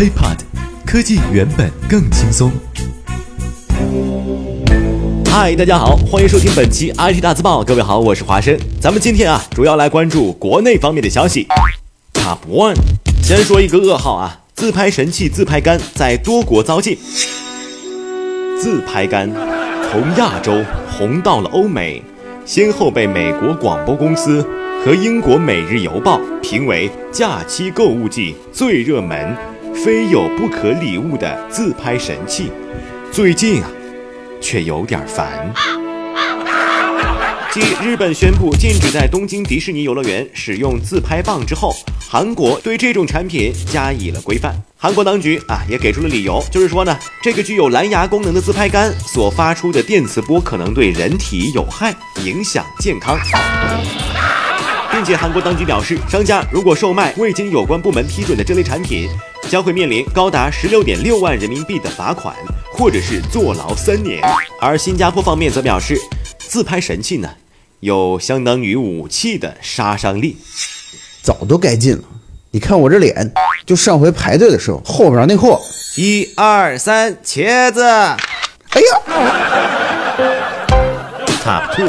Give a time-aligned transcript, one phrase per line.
[0.00, 0.38] HiPod，
[0.86, 2.50] 科技原本更轻松。
[5.30, 7.62] 嗨，大家好，欢迎收听本期 IT 大字报。
[7.62, 8.58] 各位好，我是华生。
[8.80, 11.46] 咱们今天啊，主要来关注国内方面的消息。
[12.14, 12.76] Top One，
[13.22, 16.96] 先说一个噩耗啊，自拍神器自拍杆在多国遭禁。
[18.58, 19.30] 自拍杆
[19.92, 22.02] 从亚洲红到了欧美，
[22.46, 24.42] 先后被美国广播公司
[24.82, 29.36] 和英国《每日邮报》评为假期购物季最热门、
[29.74, 32.50] 非有不可礼物的自拍神器。
[33.12, 33.70] 最近啊。
[34.42, 35.52] 却有点烦。
[37.52, 41.74] 继日本宣布禁止在东京迪士尼游乐园使用自拍棒之后，
[42.08, 44.54] 韩国对这种产品加以了规范。
[44.78, 51.94] 韩国当局啊也给出了理由，就是说呢，这个具有蓝牙功能的自拍杆所发出的电磁波可能对人体有害，
[52.24, 53.18] 影响健康。
[54.90, 59.06] 并且韩国当局表示，商家如果售卖未经有关部门批准的这类产品，
[59.48, 62.34] 将会面临高达十六点六万人民币的罚款。
[62.72, 64.22] 或者是坐牢三年，
[64.58, 66.00] 而新加坡方面则表示，
[66.38, 67.28] 自拍神器呢
[67.80, 70.38] 有相当于武器的杀伤力，
[71.20, 72.04] 早都该禁了。
[72.52, 73.34] 你看我这脸，
[73.66, 75.60] 就上回排队的时候后边那货，
[75.96, 79.00] 一二三，茄子，哎呀
[81.44, 81.86] ，Top Two，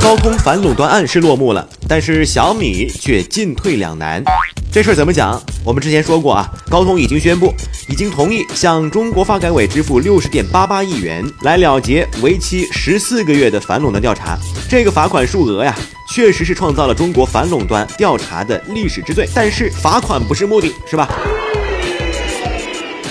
[0.00, 4.24] 高通反垄断案是落幕了，但是小米却进退两难。
[4.72, 5.38] 这事儿怎么讲？
[5.62, 7.52] 我们之前说过啊，高通已经宣布，
[7.90, 14.38] 已经同意向中国发改委支付六十点八八亿元，来了结为期十四个月的反垄断调查。
[14.70, 15.76] 这个罚款数额呀，
[16.08, 19.28] 确实是创造了中国反垄断调查的历史之最。
[19.34, 21.06] 但是罚款不是目的，是吧？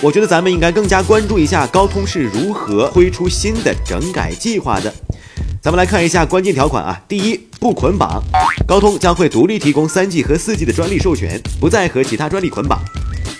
[0.00, 4.90] 我觉得咱们应该更加关注一下高通是如何推出新的整改计划的。
[5.62, 8.22] 咱们来看一下关键条款啊，第一，不捆绑，
[8.66, 12.82] 高通将会独立提供三 G 和四 G 的专利授权，不再和其他专利捆绑。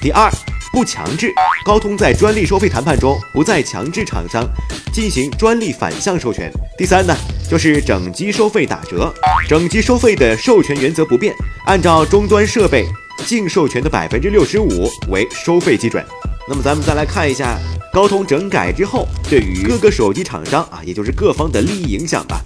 [0.03, 0.31] 第二，
[0.71, 1.33] 不强制，
[1.65, 4.47] 高通在专利收费谈判中不再强制厂商
[4.93, 6.53] 进行专利反向授权。
[6.77, 7.17] 第三呢，
[7.49, 9.11] 就是整机收费打折，
[9.49, 12.85] 整机收费的授权原则不变，按照终端设备
[13.25, 16.05] 净授权的百分之六十五为收费基准。
[16.51, 17.57] 那么咱们再来看一下。
[17.93, 22.41] 高通整改之后，对于各个手机厂商啊，也就是各方的利益影响吧。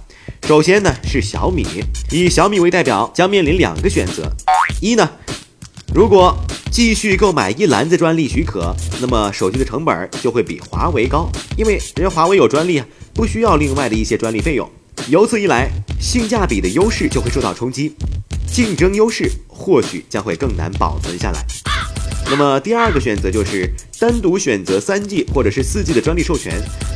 [0.47, 1.65] 首先呢是小米，
[2.11, 4.31] 以小米为代表，将面临两个选择：
[4.81, 5.07] 一呢，
[5.93, 6.35] 如果
[6.71, 14.67] 继续购买一篮子专利许可，那么手机的成本就会比华为高，因为人家华为有专利啊，不需要另外的一些专利费用。
[15.09, 17.95] 由此一来，性价比的优势就会受到冲击，
[18.51, 21.45] 竞争优势或许将会更难保存下来。
[22.27, 23.69] 那么第二个选择就是
[23.99, 26.53] 单独选择三 G 或者是四 G 的专利授权，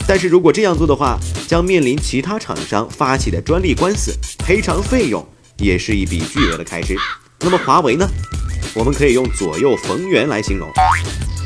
[0.07, 5.25] 但是如果这样做的话，将面临其他厂商发起的专利官司，赔偿费用
[5.57, 6.95] 也是一笔巨额的开支。
[7.41, 8.07] 那么华为呢？
[8.75, 10.68] 我们可以用左右逢源来形容。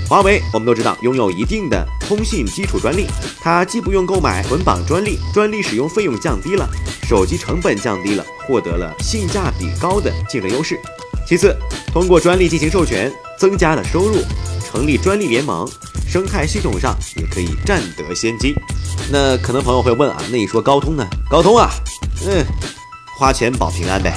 [0.09, 3.05] 华为我们都知道拥有一定的通信基础专利，
[3.41, 6.69] 它既不用购买捆绑专利，专利使用费用降低了，
[7.07, 10.79] 手机成本降低了，获得了性价比高的竞争优势。
[11.25, 11.55] 其次，
[11.93, 13.11] 通过专利进行授权。
[13.35, 14.21] 增加了收入，
[14.63, 15.67] 成立专利联盟，
[16.07, 18.53] 生态系统上也可以占得先机。
[19.11, 21.05] 那可能朋友会问啊，那你说高通呢？
[21.29, 21.69] 高通啊，
[22.25, 22.45] 嗯，
[23.17, 24.13] 花钱保平安呗。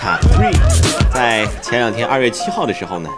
[0.00, 0.56] Top three，
[1.12, 3.10] 在前两天二月七号的时候呢，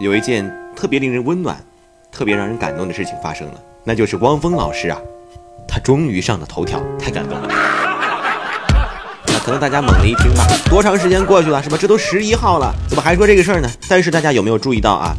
[0.00, 1.62] 有一件特别令人温暖、
[2.10, 3.54] 特别让人感动的事情发生了，
[3.84, 4.98] 那就是汪峰老师啊，
[5.68, 7.69] 他终于上了头条，太感动了。
[9.44, 11.62] 可能大家猛地一听吧，多长时间过去了？
[11.62, 11.76] 是吧？
[11.80, 13.70] 这都十一号了，怎么还说这个事儿呢？
[13.88, 15.16] 但是大家有没有注意到啊？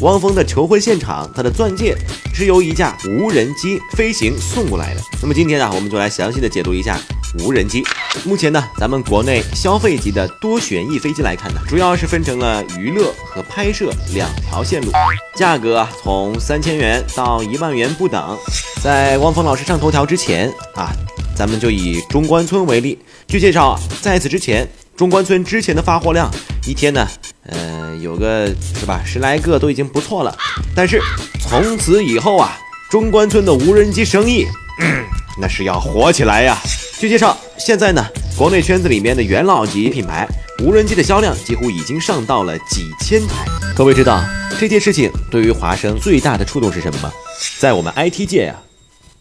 [0.00, 1.96] 汪峰的求婚现场，他的钻戒
[2.34, 5.00] 是由一架无人机飞行送过来的。
[5.20, 6.98] 那么今天啊，我们就来详细的解读一下
[7.40, 7.82] 无人机。
[8.24, 14.90] 目前呢，咱们国内消费级的多旋翼飞机来看呢，主要是分成了娱乐和拍摄两条线路，
[15.34, 18.36] 价格从三千元到一万元不等。
[18.82, 20.92] 在汪峰老师上头条之前啊。
[21.34, 26.30] 咱们就以中关村为例，据介绍，在此之前，中关村之前的发货量
[26.66, 27.08] 一天呢，
[27.46, 28.46] 呃，有个
[28.78, 30.36] 是吧，十来个都已经不错了。
[30.74, 31.00] 但是
[31.40, 32.56] 从此以后啊，
[32.90, 34.46] 中关村的无人机生意，
[35.40, 36.56] 那是要火起来呀。
[36.98, 38.06] 据介绍，现在呢，
[38.36, 40.28] 国内圈子里面的元老级品牌
[40.62, 43.44] 无人机的销量几乎已经上到了几千台。
[43.74, 44.22] 各位知道
[44.60, 47.10] 这件事情对于华生最大的触动是什么吗？
[47.58, 48.54] 在我们 IT 界呀，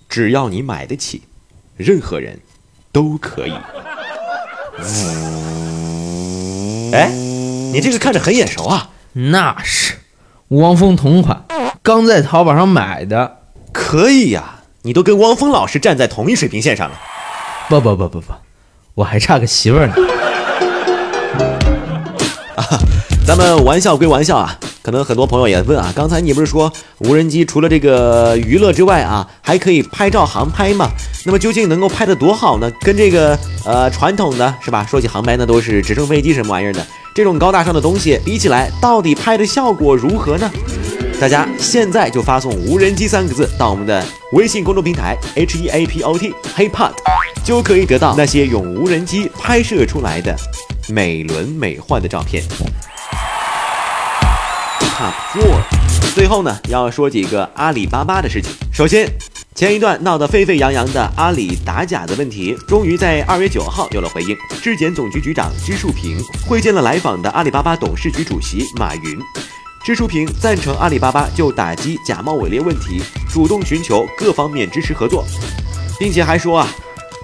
[0.07, 1.23] 只要你买得起。
[1.81, 2.39] 任何人
[2.91, 3.53] 都可以。
[6.93, 7.09] 哎，
[7.73, 8.89] 你这个看着很眼熟啊！
[9.13, 9.95] 那是
[10.49, 11.43] 汪峰同款，
[11.83, 13.39] 刚在淘宝上买的。
[13.73, 16.99] 可以呀，你都跟汪峰老师站在同一水平线上了。
[17.69, 18.33] 不不不不不，
[18.95, 19.93] 我还差个媳妇儿呢。
[22.55, 22.63] 啊，
[23.25, 30.89] 咱们玩笑归玩笑啊，可能很多朋友也问啊，刚才你不是说无人机除了这个娱乐之外啊，还可以拍照航拍吗？
[31.25, 32.71] 那么究竟能够拍得多好呢？
[32.81, 34.85] 跟这个呃传统的是吧？
[34.89, 40.49] 说起航拍那都是直升飞机什么玩意儿的，这种高大上的东西比起来，到底拍的效果如何呢？
[41.19, 46.93] 大家现在就发送“无人机”三个字到我们的微信公众平台 H E A P O T HeyPod，
[47.43, 50.35] 就可以得到那些用无人机拍摄出来的
[50.89, 52.43] 美轮美奂的照片。
[55.01, 58.51] Top Four，最后呢要说几个阿里巴巴的事情。
[58.71, 59.11] 首先，
[59.55, 64.37] 前一段闹得沸沸扬扬的阿里打假的问题，终于在二月九号有了回应。
[64.61, 69.17] 质检总局局长支树平会见了来访的阿里巴巴董事局主席马云。
[69.83, 75.25] 支书平赞成阿里巴巴就打击假冒伪劣问题，主动寻求各方面支持合作，
[75.97, 76.67] 并且还说啊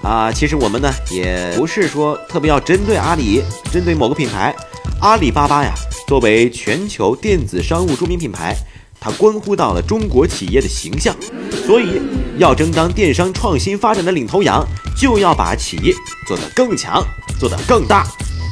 [0.02, 3.40] 啊，其实我们呢也不是说特别要针对阿里，
[3.70, 4.52] 针对某个品牌，
[5.00, 5.72] 阿里巴巴呀，
[6.08, 8.56] 作为全球电子商务著名品牌，
[8.98, 11.14] 它关乎到了中国企业的形象，
[11.64, 12.02] 所以
[12.36, 14.66] 要争当电商创新发展的领头羊，
[15.00, 15.94] 就要把企业
[16.26, 17.00] 做得更强，
[17.38, 18.04] 做得更大。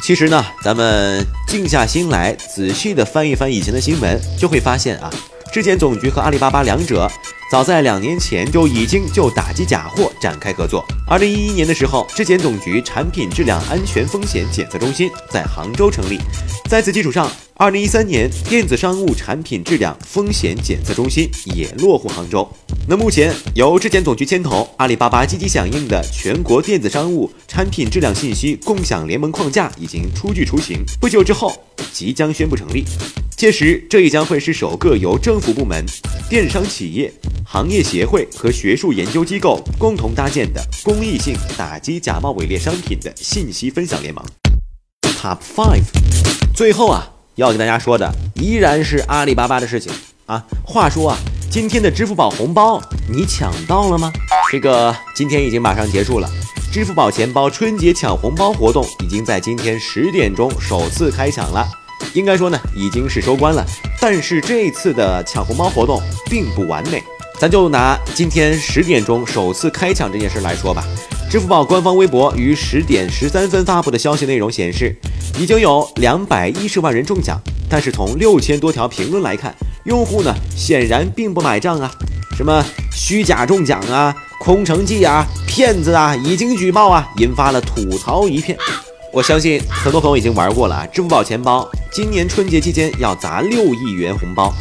[0.05, 5.11] 其实呢，咱们静下心来，仔细的翻一翻以前的新闻，就会发现啊，
[5.53, 7.11] 质检总局和阿里巴巴两者
[7.49, 10.85] 早在两年前就已经就打击假货展开合作。
[11.07, 16.19] 二零一一年的时候，质检总局产品质量安全风险检测中心在杭州成立，
[16.69, 22.49] 在此基础上，二零一三年电子商务产品质量风险检测中心也落户杭州。
[22.89, 31.53] 那目前由质检总局牵头，阿里巴巴积极响应的全国电子商务产品质量信息共享联盟框架已经初具雏形，不久之后
[31.97, 32.85] 即将宣布成立。
[33.39, 35.83] 届时，这也将会是首个由政府部门、
[36.29, 37.11] 电商企业、
[37.47, 44.23] 行业协会和学术研究机构共同搭建的公益性打击假冒伪劣商品的信息分享联盟。
[45.19, 45.85] Top Five，
[46.55, 49.91] 最后啊，要跟大家说的依然是阿里巴巴的事情
[50.27, 50.45] 啊。
[50.67, 51.17] 话说啊。
[51.49, 52.79] 今天的支付宝红包
[53.09, 54.13] 你抢到了吗？
[54.53, 56.29] 这个今天已经马上结束了，
[56.71, 61.67] 支付宝钱包春节抢红包活动已经在今天十点钟首次开抢了，
[62.13, 63.65] 应该说呢已经是收官了。
[64.01, 66.01] 但是这次的抢红包活动
[66.31, 67.03] 并不完美，
[67.39, 70.85] 咱就拿今天十点钟首次开抢这件事来说吧。
[71.29, 74.95] 支付宝官方微博于十点十三分发布的消息内容显示，
[75.39, 77.37] 已经有两百一十万人中奖，
[77.69, 79.55] 但是从六千多条评论来看。
[79.85, 81.91] 用户呢显然并不买账啊，
[82.37, 88.57] 什么虚假中奖啊、空城计啊、骗子啊，已经举报啊，引发了吐槽一片。
[89.17, 94.53] 我相信很多朋友已经玩过了啊，支付宝钱包今年春节期间要砸六亿元红包，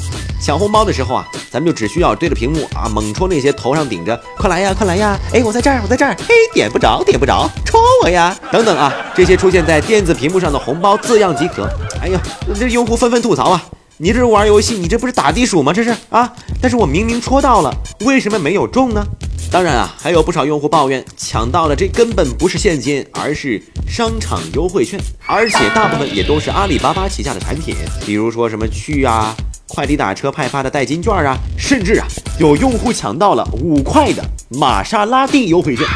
[0.41, 11.69] 抢红包的时候啊，咱们就只需要对着屏幕啊猛戳那些头上顶着“快来呀，快来呀”，哎，我在这儿，我在这儿，嘿，点不着，点不着，戳我呀，等等啊，这些出现在电子屏幕上的红包字样即可。
[12.01, 12.21] 哎呀，
[12.57, 13.61] 这用户纷纷吐槽啊。
[13.97, 15.71] 你这是玩游戏，你这不是打地鼠吗？
[15.71, 16.29] 这是啊！
[16.61, 19.01] 但是我明明戳到了，为什么没有中呢？
[19.49, 27.73] 当然啊，还有不少用户抱怨抢到了，这根本不是现金，而是商场优惠券，而且大部分也都是阿里巴巴旗下的产品，
[28.05, 29.33] 比如说什么趣啊、
[29.69, 32.05] 快递打车派发的代金券啊，甚至啊，
[32.37, 35.87] 有用户抢到了五块的玛莎拉蒂优惠券。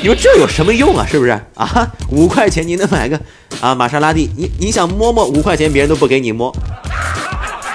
[0.00, 1.04] 你说这有什么用啊？
[1.10, 1.90] 是不是啊？
[2.12, 3.20] 五块钱你能买个
[3.60, 4.30] 啊玛莎拉蒂？
[4.36, 6.54] 你你想摸摸五块钱，别人都不给你摸。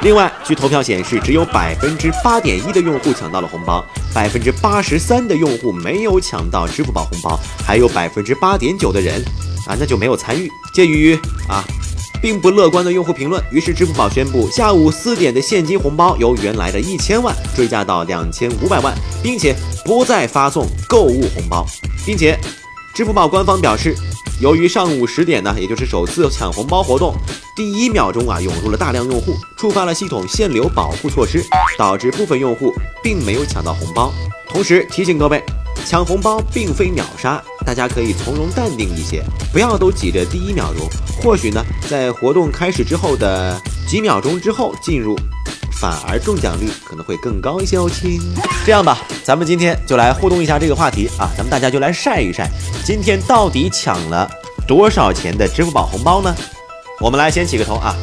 [0.01, 9.21] 另外，据投票显示，只有百分之八点一的用户抢到了红包，百分之八十三的用户没有抢到支付宝红包，还有百分之八点九的人
[9.67, 10.49] 啊，那就没有参与。
[10.73, 11.65] 鉴于啊，
[12.21, 19.53] 并不乐观的用户评论，于是支付宝宣布，下午四点的现金红包由原来的一千万追加到两千五百万，并且
[19.83, 21.65] 不再发送购物红包，
[22.05, 22.39] 并且
[22.95, 23.93] 支付宝官方表示。
[24.39, 27.13] 由于上午十点呢，也就是首次抢红包活动，
[27.57, 31.43] 第一秒钟啊涌入了大量用户，触发了系统限流保护措施，
[31.77, 34.13] 导致部分用户并没有抢到红包。
[34.47, 35.43] 同时提醒各位，
[35.85, 40.87] 抢红包并非秒杀，大家可以从容淡定一些，不要都挤着第一秒钟。
[41.21, 45.17] 或许呢，在活动开始之后的几秒钟之后进入。
[45.79, 48.19] 反而中奖率可能会更高一些哦，亲。
[48.65, 52.49] 这样吧，咱们今天就来互动一下这个话题啊，咱们大家就来晒一晒，
[52.83, 54.29] 今天到底抢了
[54.67, 56.35] 多少钱的支付宝红包呢？
[56.99, 57.95] 我们来先起个头啊，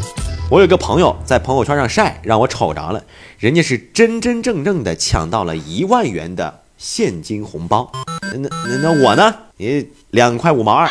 [0.50, 3.02] 我有个朋友在朋友圈上晒，让我瞅着了，
[3.38, 7.92] 人家是真真正正的抢到了一万元的现金红包。
[8.23, 9.35] 那那那我呢？
[9.59, 10.88] 也两块五毛二，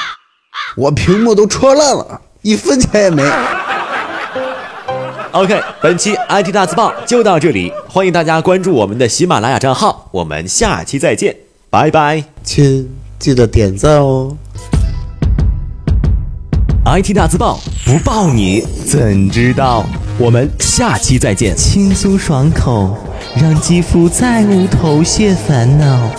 [0.77, 3.23] 我屏幕都戳烂了，一分钱也没。
[5.35, 11.35] OK，本期 IT 大字报就到这里，欢迎大家关注我们的喜马拉雅账号，我们下期再见，
[11.69, 12.89] 拜拜，亲，
[13.19, 14.37] 记得点赞哦。
[16.85, 19.85] IT 大字报不报你怎知道？
[20.17, 21.53] 我们下期再见。
[21.53, 22.95] 轻松爽口，
[23.35, 26.09] 让肌肤再无头屑烦恼。